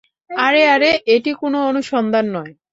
[0.31, 2.53] আরে, আরে, এটি কোনো অনুসন্ধান নয়।